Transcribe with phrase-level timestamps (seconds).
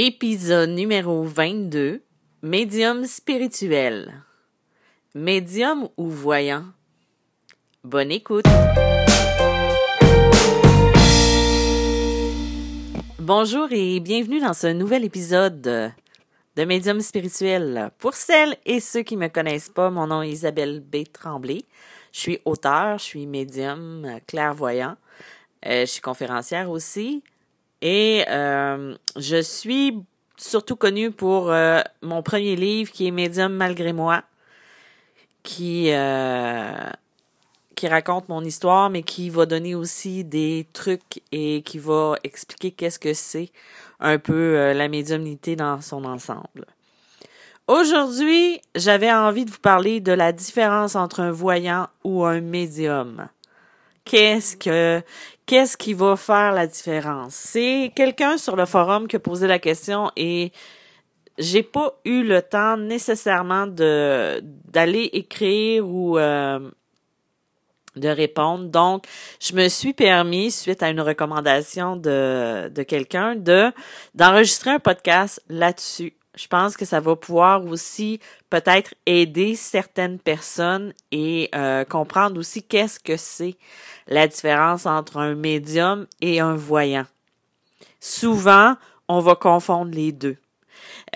[0.00, 2.04] Épisode numéro 22.
[2.42, 4.22] Médium spirituel.
[5.12, 6.66] Médium ou voyant?
[7.82, 8.44] Bonne écoute.
[13.18, 17.90] Bonjour et bienvenue dans ce nouvel épisode de Médium spirituel.
[17.98, 20.98] Pour celles et ceux qui me connaissent pas, mon nom est Isabelle B.
[21.12, 21.64] Tremblay.
[22.12, 24.96] Je suis auteur, je suis médium, clairvoyant.
[25.66, 27.24] Euh, je suis conférencière aussi.
[27.82, 30.02] Et euh, je suis
[30.36, 34.22] surtout connue pour euh, mon premier livre qui est Médium malgré moi,
[35.42, 36.90] qui, euh,
[37.74, 42.72] qui raconte mon histoire, mais qui va donner aussi des trucs et qui va expliquer
[42.72, 43.50] qu'est-ce que c'est
[44.00, 46.66] un peu la médiumnité dans son ensemble.
[47.66, 53.28] Aujourd'hui, j'avais envie de vous parler de la différence entre un voyant ou un médium
[54.08, 55.02] qu'est-ce que
[55.46, 57.34] qu'est-ce qui va faire la différence?
[57.34, 60.52] C'est quelqu'un sur le forum qui a posé la question et
[61.38, 66.58] j'ai pas eu le temps nécessairement d'aller écrire ou euh,
[67.96, 68.64] de répondre.
[68.64, 69.04] Donc,
[69.40, 73.70] je me suis permis, suite à une recommandation de, quelqu'un, de
[74.14, 76.17] d'enregistrer un podcast là-dessus.
[76.38, 82.62] Je pense que ça va pouvoir aussi peut-être aider certaines personnes et euh, comprendre aussi
[82.62, 83.56] qu'est-ce que c'est
[84.06, 87.06] la différence entre un médium et un voyant.
[87.98, 88.76] Souvent,
[89.08, 90.36] on va confondre les deux.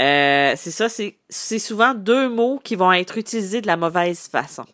[0.00, 4.66] Euh, c'est ça, c'est, souvent deux mots qui vont être utilisés de la mauvaise façon.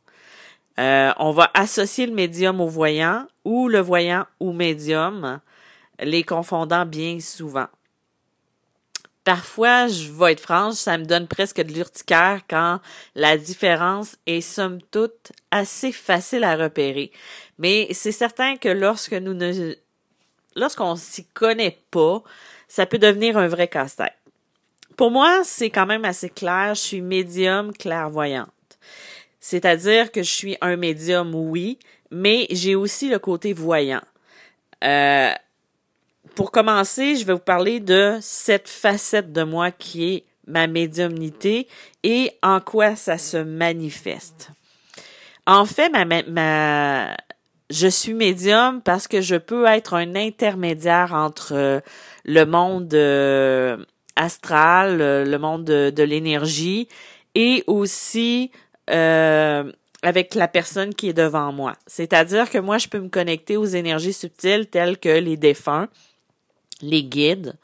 [0.81, 5.41] Euh, on va associer le médium au voyant ou le voyant au médium,
[6.01, 7.67] les confondant bien souvent
[9.29, 12.81] parfois, je vais être franche, ça me donne presque de l'urticaire quand
[13.15, 17.13] la différence est somme toute assez facile à repérer.
[17.59, 19.75] Mais c'est certain que lorsque nous ne,
[20.57, 22.23] lorsqu'on s'y connaît pas,
[22.69, 24.17] ça peut devenir un vrai casse-tête.
[24.97, 28.49] Pour moi, c'est quand même assez clair, je suis médium clairvoyante.
[29.41, 31.79] C'est-à-dire que je suis un médium, oui,
[32.11, 34.01] mais j'ai aussi le côté voyant.
[34.83, 35.35] Euh,
[36.39, 41.67] pour commencer, je vais vous parler de cette facette de moi qui est ma médiumnité
[42.05, 44.51] et en quoi ça se manifeste.
[45.49, 47.17] En fait, ma, ma,
[47.71, 51.81] je suis médium parce que je peux être un intermédiaire entre euh,
[52.25, 53.77] le monde euh,
[54.15, 56.87] astral, le monde de, l'énergie
[57.35, 58.53] et aussi
[58.91, 59.73] euh,
[60.05, 61.73] avec la personne qui est devant moi.
[61.89, 65.89] C'est-à-dire que moi, je peux me connecter aux énergies subtiles telles que les défunts,
[66.81, 67.55] les guides,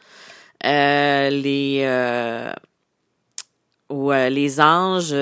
[0.64, 2.52] euh, les euh,
[3.90, 5.14] ou euh, les anges.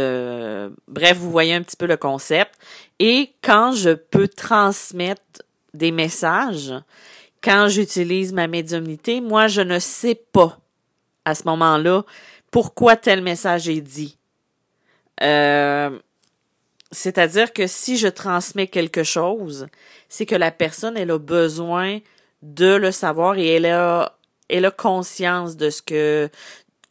[0.89, 2.55] bref, vous voyez un petit peu le concept.
[2.99, 5.43] Et quand je peux transmettre
[5.75, 6.73] des messages,
[7.43, 10.59] quand j'utilise ma médiumnité, moi, je ne sais pas
[11.25, 12.05] à ce moment-là
[12.51, 14.17] pourquoi tel message est dit.
[16.93, 19.67] C'est-à-dire que si je transmets quelque chose,
[20.09, 22.01] c'est que la personne, elle a besoin
[22.43, 26.29] de le savoir et elle a, elle a conscience de ce que,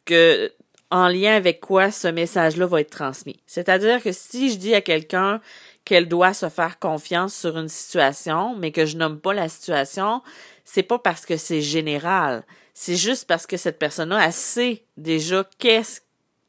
[0.04, 0.52] que,
[0.90, 3.40] en lien avec quoi ce message-là va être transmis.
[3.46, 5.40] C'est-à-dire que si je dis à quelqu'un
[5.84, 10.22] qu'elle doit se faire confiance sur une situation, mais que je nomme pas la situation,
[10.64, 12.44] c'est pas parce que c'est général.
[12.74, 16.00] C'est juste parce que cette personne-là, sait déjà qu'est-ce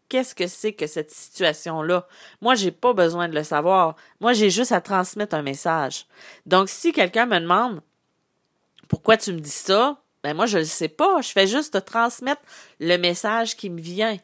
[0.09, 2.07] qu'est-ce que c'est que cette situation-là.
[2.39, 3.95] Moi, j'ai pas besoin de le savoir.
[4.19, 6.05] Moi, j'ai juste à transmettre un message.
[6.45, 7.81] Donc, si quelqu'un me demande,
[8.93, 9.97] pourquoi tu me dis ça?
[10.23, 11.19] Ben moi, je ne sais pas.
[11.21, 12.43] Je fais juste te transmettre
[12.79, 14.17] le message qui me vient.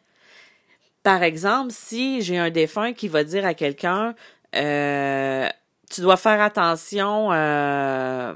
[1.02, 4.13] Par exemple, si j'ai un défunt qui va dire à quelqu'un
[4.56, 5.50] euh,
[5.90, 8.35] tu dois faire attention, euh,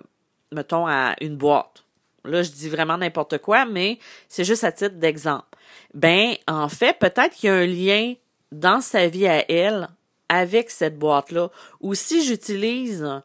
[0.51, 1.83] mettons, à une boîte.
[2.25, 5.45] Là, je dis vraiment n'importe quoi, mais c'est juste à titre d'exemple.
[5.93, 8.15] Ben, en fait, peut-être qu'il y a un lien
[8.51, 9.87] dans sa vie à elle
[10.29, 11.51] avec cette boîte-là.
[11.79, 13.21] Ou si j'utilise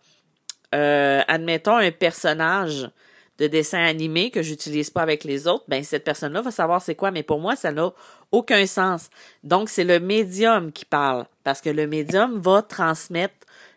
[0.74, 2.90] euh, admettons, un personnage
[3.38, 6.96] de dessin animé que j'utilise pas avec les autres, ben cette personne-là va savoir c'est
[6.96, 7.92] quoi, mais pour moi, ça n'a
[8.32, 9.10] aucun sens.
[9.44, 13.34] Donc, c'est le médium qui parle, parce que le médium va transmettre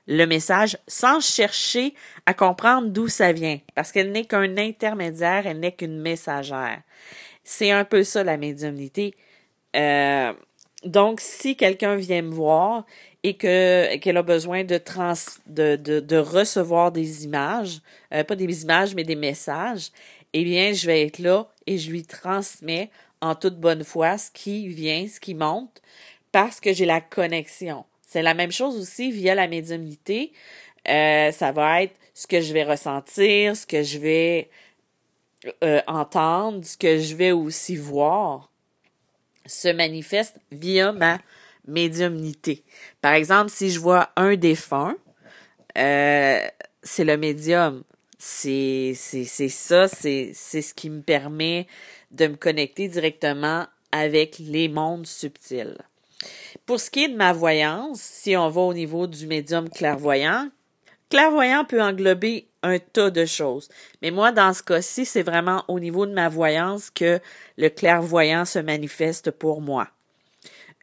[0.07, 1.93] le message sans chercher
[2.25, 6.81] à comprendre d'où ça vient, parce qu'elle n'est qu'un intermédiaire, elle n'est qu'une messagère.
[7.43, 9.15] C'est un peu ça la médiumnité.
[9.75, 10.33] Euh,
[10.83, 12.85] donc, si quelqu'un vient me voir
[13.23, 15.13] et que qu'elle a besoin de, trans,
[15.47, 17.81] de, de, de recevoir des images,
[18.13, 19.91] euh, pas des images, mais des messages,
[20.33, 22.89] eh bien, je vais être là et je lui transmets
[23.21, 25.81] en toute bonne foi ce qui vient, ce qui monte,
[26.31, 27.85] parce que j'ai la connexion.
[28.01, 30.33] C'est la même chose aussi via la médiumnité.
[30.87, 34.49] Euh, ça va être ce que je vais ressentir, ce que je vais
[35.63, 38.51] euh, entendre, ce que je vais aussi voir,
[39.45, 41.19] se manifeste via ma
[41.67, 42.63] médiumnité.
[43.01, 44.95] Par exemple, si je vois un défunt,
[45.77, 46.39] euh,
[46.83, 47.83] c'est le médium.
[48.17, 51.67] C'est, ça, c'est, c'est ce qui me permet
[52.11, 55.77] de me connecter directement avec les mondes subtils.
[56.65, 60.49] Pour ce qui est de ma voyance, si on va au niveau du médium clairvoyant,
[61.09, 63.69] clairvoyant peut englober un tas de choses.
[64.01, 67.19] Mais moi, dans ce cas-ci, c'est vraiment au niveau de ma voyance que
[67.57, 69.87] le clairvoyant se manifeste pour moi.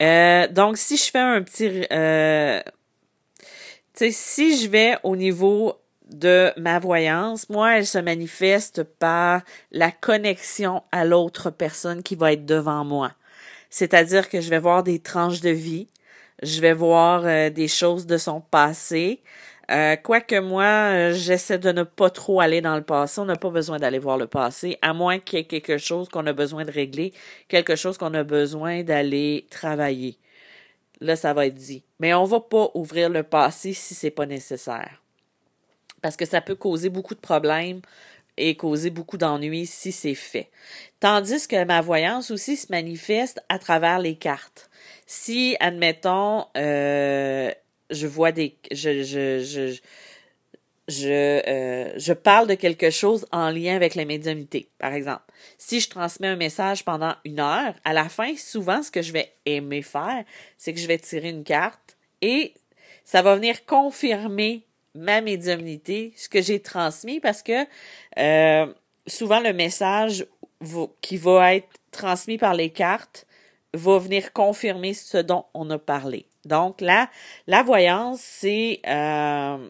[0.03, 1.87] Euh, donc, si je fais un petit...
[1.93, 2.61] Euh,
[4.11, 5.75] si je vais au niveau
[6.11, 9.43] de ma voyance, moi, elle se manifeste par
[9.73, 13.12] la connexion à l'autre personne qui va être devant moi.
[13.71, 15.89] C'est-à-dire que je vais voir des tranches de vie,
[16.43, 19.21] je vais voir euh, des choses de son passé,
[19.70, 23.20] euh, quoique moi, euh, j'essaie de ne pas trop aller dans le passé.
[23.20, 26.09] On n'a pas besoin d'aller voir le passé, à moins qu'il y ait quelque chose
[26.09, 27.12] qu'on a besoin de régler,
[27.49, 30.17] quelque chose qu'on a besoin d'aller travailler.
[31.00, 31.85] Là, ça va être dit.
[32.00, 35.03] Mais on va pas ouvrir le passé si c'est pas nécessaire.
[36.00, 37.82] Parce que ça peut causer beaucoup de problèmes
[38.38, 40.49] et causer beaucoup d'ennuis si c'est fait.
[41.00, 44.70] Tandis que ma voyance aussi se manifeste à travers les cartes.
[45.06, 47.50] Si, admettons, euh,
[47.90, 49.79] je vois des je je je
[50.88, 55.23] je, euh, je parle de quelque chose en lien avec la médiumnité, par exemple.
[55.58, 59.12] Si je transmets un message pendant une heure, à la fin, souvent, ce que je
[59.12, 60.25] vais aimer faire,
[60.56, 62.55] c'est que je vais tirer une carte et
[63.05, 64.64] ça va venir confirmer
[64.94, 67.67] ma médiumnité, ce que j'ai transmis, parce que
[68.19, 68.73] euh,
[69.06, 70.26] souvent le message
[71.00, 73.26] qui va être transmis par les cartes
[73.75, 76.28] va venir confirmer ce dont on a parlé.
[76.44, 77.11] Donc là,
[77.46, 79.69] la voyance, c'est euh,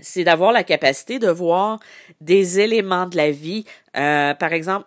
[0.00, 1.80] c'est d'avoir la capacité de voir
[2.20, 3.64] des éléments de la vie.
[3.96, 4.86] Euh, par exemple,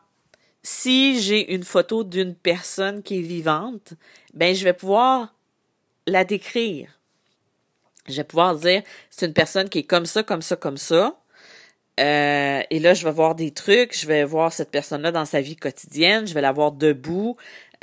[0.64, 3.94] si j'ai une photo d'une personne qui est vivante,
[4.34, 5.34] ben je vais pouvoir
[6.08, 7.00] la décrire.
[8.08, 11.20] Je vais pouvoir dire c'est une personne qui est comme ça, comme ça, comme ça.
[12.00, 15.42] Euh, et là, je vais voir des trucs, je vais voir cette personne-là dans sa
[15.42, 17.38] vie quotidienne, je vais la voir debout,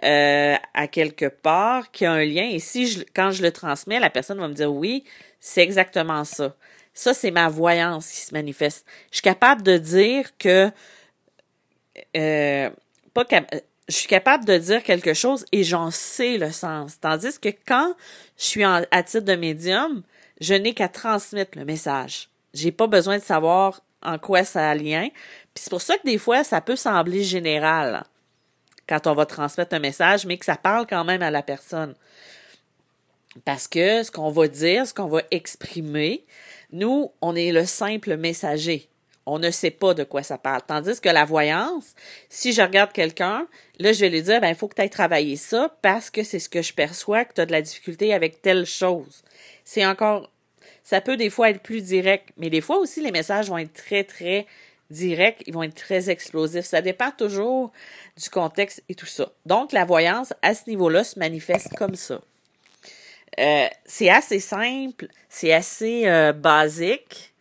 [0.04, 2.48] euh, à quelque part qui a un lien.
[2.50, 5.04] Et si je, quand je le transmets, la personne va me dire oui,
[5.40, 6.54] c'est exactement ça.
[6.94, 8.86] Ça, c'est ma voyance qui se manifeste.
[9.10, 10.70] Je suis capable de dire que
[12.16, 12.70] euh,
[13.14, 13.24] pas
[13.88, 17.00] je suis capable de dire quelque chose et j'en sais le sens.
[17.00, 17.94] Tandis que quand
[18.38, 20.02] je suis à titre de médium,
[20.40, 22.28] je n'ai qu'à transmettre le message.
[22.54, 25.08] J'ai pas besoin de savoir en quoi ça a lien.
[25.54, 28.04] Puis c'est pour ça que des fois, ça peut sembler général
[28.90, 31.94] quand on va transmettre un message, mais que ça parle quand même à la personne.
[33.44, 36.24] Parce que ce qu'on va dire, ce qu'on va exprimer,
[36.72, 38.88] nous, on est le simple messager.
[39.26, 40.62] On ne sait pas de quoi ça parle.
[40.66, 41.94] Tandis que la voyance,
[42.28, 43.46] si je regarde quelqu'un,
[43.78, 46.24] là, je vais lui dire, ben, il faut que tu ailles travailler ça parce que
[46.24, 49.22] c'est ce que je perçois, que tu as de la difficulté avec telle chose.
[49.64, 50.32] C'est encore,
[50.82, 53.72] ça peut des fois être plus direct, mais des fois aussi, les messages vont être
[53.72, 54.46] très, très
[54.90, 56.64] directs, ils vont être très explosifs.
[56.64, 57.72] Ça dépend toujours
[58.16, 59.30] du contexte et tout ça.
[59.46, 62.20] Donc, la voyance, à ce niveau-là, se manifeste comme ça.
[63.38, 67.32] Euh, c'est assez simple, c'est assez euh, basique,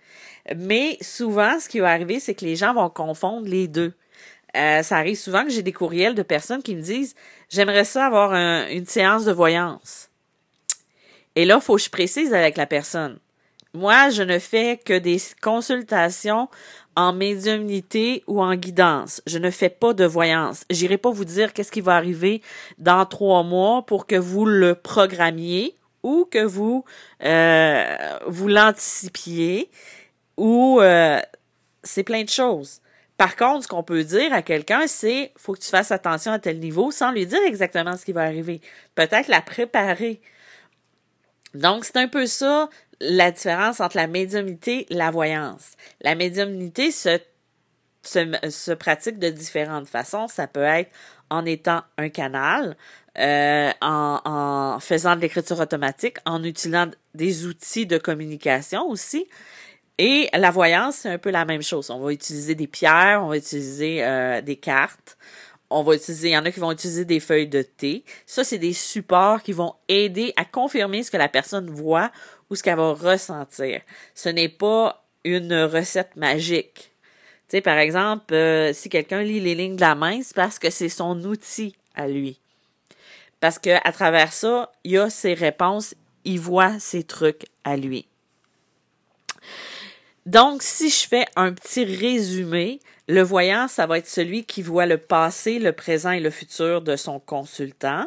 [0.56, 3.94] mais souvent, ce qui va arriver, c'est que les gens vont confondre les deux.
[4.56, 7.16] Euh, ça arrive souvent que j'ai des courriels de personnes qui me disent
[7.50, 10.10] J'aimerais ça avoir une séance de voyance.
[11.36, 13.20] Et là, il faut que je précise avec la personne.
[13.74, 16.50] Moi, je ne fais que des consultations
[17.00, 19.22] en médiumnité ou en guidance.
[19.26, 20.66] Je ne fais pas de voyance.
[20.70, 22.42] J'irai pas vous dire qu'est-ce qui va arriver
[22.78, 26.84] dans trois mois pour que vous le programmiez ou que vous
[27.24, 27.96] euh,
[28.46, 29.70] l'anticipiez
[30.36, 31.22] ou euh,
[31.84, 32.82] c'est plein de choses.
[33.16, 36.40] Par contre, ce qu'on peut dire à quelqu'un, c'est faut que tu fasses attention à
[36.40, 38.60] tel niveau sans lui dire exactement ce qui va arriver.
[38.96, 40.20] Peut-être la préparer.
[41.54, 42.70] Donc, c'est un peu ça
[43.02, 45.74] la différence entre la médiumnité et la voyance.
[46.02, 47.20] La médiumnité se,
[48.04, 50.28] se, pratique de différentes façons.
[50.28, 50.92] Ça peut être
[51.30, 52.76] en étant un canal,
[53.18, 59.28] euh, en, en faisant de l'écriture automatique, en utilisant des outils de communication aussi.
[60.02, 61.90] Et la voyance, c'est un peu la même chose.
[61.90, 65.18] On va utiliser des pierres, on va utiliser euh, des cartes,
[65.70, 68.04] on va utiliser, il y en a qui vont utiliser des feuilles de thé.
[68.26, 72.12] Ça, c'est des supports qui vont aider à confirmer ce que la personne voit
[72.50, 73.82] ou ce qu'elle va ressentir.
[74.16, 76.92] Ce n'est pas une recette magique.
[77.48, 80.60] Tu sais, par exemple, euh, si quelqu'un lit les lignes de la main, c'est parce
[80.60, 82.40] que c'est son outil à lui.
[83.40, 85.96] Parce que à travers ça, il a ses réponses,
[86.26, 88.06] il voit ses trucs à lui.
[90.26, 94.86] Donc, si je fais un petit résumé, Le voyant, ça va être celui qui voit
[94.86, 98.06] le passé, le présent et le futur de son consultant.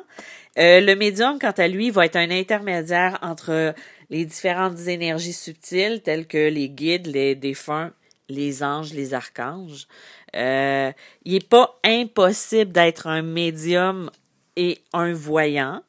[0.60, 3.74] Euh, le médium, quant à lui, va être un intermédiaire entre
[4.10, 7.90] les différentes énergies subtiles telles que les guides, les défunts,
[8.28, 9.88] les anges, les archanges.
[10.36, 10.92] Euh,
[11.24, 14.08] il n'est pas impossible d'être un médium
[14.54, 15.82] et un voyant.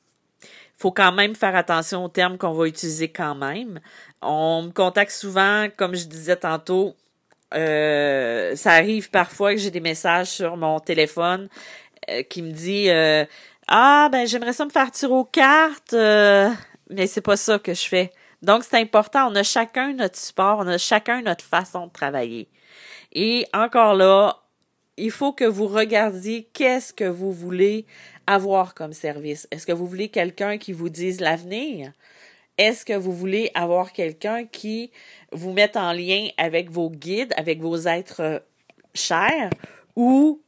[0.75, 3.79] faut quand même faire attention aux termes qu'on va utiliser quand même.
[4.23, 6.95] On me contacte souvent, comme je disais tantôt,
[7.53, 11.49] euh, ça arrive parfois que j'ai des messages sur mon téléphone
[12.09, 13.25] euh, qui me dit euh,
[13.67, 17.87] Ah ben j'aimerais ça me faire tirer aux cartes, mais c'est pas ça que je
[17.87, 18.11] fais.
[18.41, 22.49] Donc c'est important, on a chacun notre support, on a chacun notre façon de travailler.
[23.13, 24.43] Et encore là,
[24.97, 27.85] il faut que vous regardiez qu'est-ce que vous voulez
[28.27, 29.47] avoir comme service.
[29.51, 31.91] Est-ce que vous voulez quelqu'un qui vous dise l'avenir?
[32.57, 34.91] Est-ce que vous voulez avoir quelqu'un qui
[35.31, 38.39] vous mette en lien avec vos guides, avec vos êtres euh,
[38.93, 39.49] chers,
[39.95, 40.39] ou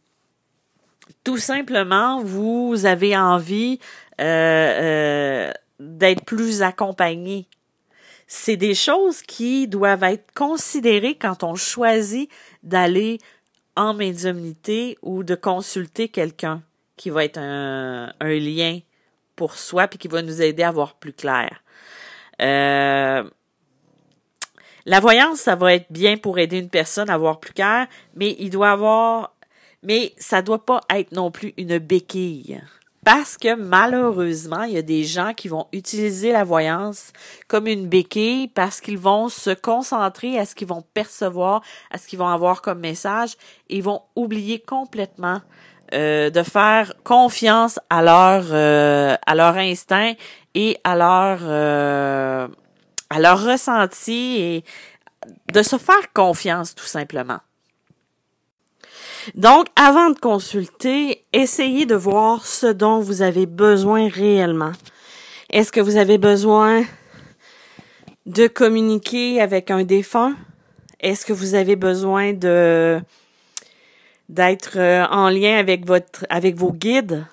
[1.23, 3.79] tout simplement vous avez envie
[4.21, 7.47] euh, euh, d'être plus accompagné?
[8.27, 12.29] C'est des choses qui doivent être considérées quand on choisit
[12.61, 13.19] d'aller
[13.75, 16.61] en médiumnité ou de consulter quelqu'un
[16.97, 18.79] qui va être un, un lien
[19.35, 21.63] pour soi puis qui va nous aider à voir plus clair.
[22.41, 23.23] Euh,
[24.85, 28.35] la voyance, ça va être bien pour aider une personne à voir plus clair, mais
[28.39, 29.35] il doit avoir,
[29.81, 32.61] mais ça doit pas être non plus une béquille.
[33.05, 37.13] Parce que malheureusement, il y a des gens qui vont utiliser la voyance
[37.47, 41.61] comme une béquille parce qu'ils vont se concentrer à ce qu'ils vont percevoir,
[41.91, 43.33] à ce qu'ils vont avoir comme message
[43.69, 45.41] et ils vont oublier complètement
[45.93, 50.13] euh, de faire confiance à leur euh, à leur instinct
[50.55, 52.47] et à leur euh,
[53.11, 54.63] ressenti et
[55.53, 57.39] de se faire confiance tout simplement.
[59.33, 64.71] Donc, avant de consulter, essayez de voir ce dont vous avez besoin réellement.
[65.51, 66.83] Est-ce que vous avez besoin
[68.25, 70.35] de communiquer avec un défunt?
[70.99, 73.03] Est-ce que vous avez besoin d'être
[74.77, 77.25] euh, en lien avec votre avec vos guides?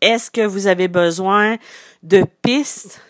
[0.00, 1.56] Est-ce que vous avez besoin
[2.02, 3.00] de pistes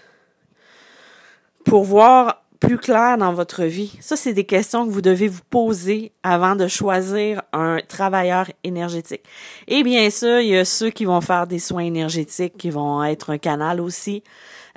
[1.64, 3.98] pour voir plus clair dans votre vie?
[4.00, 9.22] Ça, c'est des questions que vous devez vous poser avant de choisir un travailleur énergétique.
[9.66, 13.02] Et bien sûr, il y a ceux qui vont faire des soins énergétiques, qui vont
[13.02, 14.22] être un canal aussi.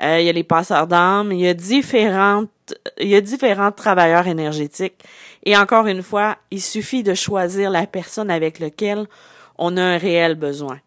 [0.02, 1.32] Euh, il y a les passeurs d'âme.
[1.32, 2.50] Il y a différentes,
[3.00, 5.04] il y a différents travailleurs énergétiques.
[5.44, 9.06] Et encore une fois, il suffit de choisir la personne avec laquelle
[9.58, 10.80] on a un réel besoin.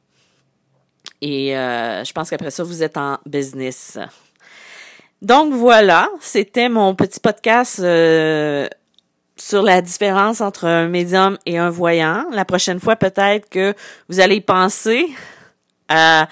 [1.22, 3.98] Et euh, je pense qu'après ça, vous êtes en business.
[5.22, 8.68] Donc voilà, c'était mon petit podcast euh,
[9.36, 12.26] sur la différence entre un médium et un voyant.
[12.32, 13.72] La prochaine fois, peut-être que
[14.10, 15.06] vous allez penser
[15.88, 16.28] à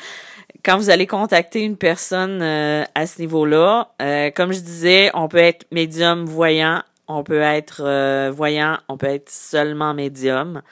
[0.63, 3.95] quand vous allez contacter une personne euh, à ce niveau-là.
[4.37, 9.09] comme je disais, on peut être médium voyant on peut être euh, voyant, on peut
[9.09, 10.63] être seulement médium.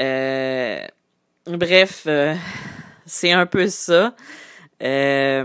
[0.00, 0.86] Euh,
[1.46, 2.34] bref, euh,
[3.06, 4.14] c'est un peu ça.
[4.80, 5.44] là,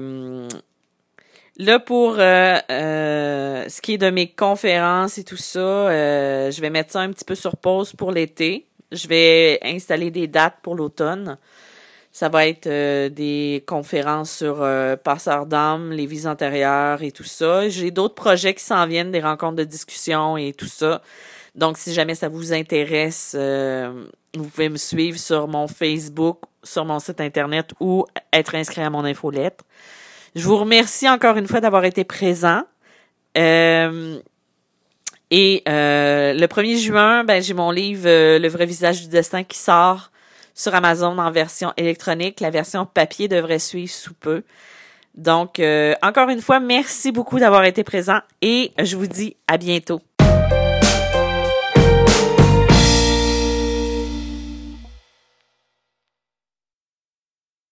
[1.79, 7.11] pour ce qui est de mes conférences et tout ça, je vais mettre ça un
[7.11, 8.65] petit peu sur pause pour l'été.
[8.91, 11.37] Je vais installer des dates pour l'automne.
[12.11, 17.23] Ça va être euh, des conférences sur euh, passeur d'âme, les vies antérieures et tout
[17.23, 17.69] ça.
[17.69, 21.01] J'ai d'autres projets qui s'en viennent, des rencontres de discussion et tout ça.
[21.55, 26.85] Donc, si jamais ça vous intéresse, euh, vous pouvez me suivre sur mon Facebook, sur
[26.85, 29.63] mon site Internet ou être inscrit à mon infolettre.
[30.35, 32.63] Je vous remercie encore une fois d'avoir été présent.
[33.35, 33.93] et
[35.31, 40.11] le 1er juin, ben, j'ai mon livre Le vrai visage du destin qui sort
[40.59, 42.41] sur Amazon en version électronique.
[42.41, 44.43] La version papier devrait suivre sous peu.
[45.15, 49.57] Donc, euh, encore une fois, merci beaucoup d'avoir été présent et je vous dis à
[49.57, 50.01] bientôt.